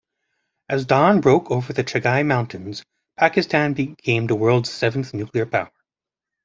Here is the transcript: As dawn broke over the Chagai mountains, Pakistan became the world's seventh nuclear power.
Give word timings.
As 0.67 0.87
dawn 0.87 1.21
broke 1.21 1.51
over 1.51 1.73
the 1.73 1.83
Chagai 1.83 2.25
mountains, 2.25 2.83
Pakistan 3.19 3.73
became 3.73 4.25
the 4.25 4.33
world's 4.33 4.71
seventh 4.71 5.13
nuclear 5.13 5.45
power. 5.45 5.69